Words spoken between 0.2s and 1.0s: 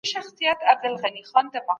زه خپل